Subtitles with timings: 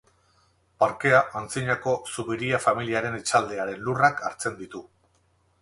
[0.83, 4.87] Parkea antzinako Zubiria familiaren etxaldearen lurrak hartzen ditu.